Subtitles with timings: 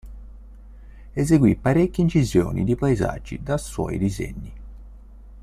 [1.13, 4.51] Eseguì parecchie incisioni di paesaggi da suoi disegni.